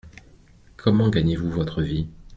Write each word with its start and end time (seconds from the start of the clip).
Comment 0.77 1.09
gagnez-vous 1.09 1.51
votre 1.51 1.83
vie? 1.83 2.07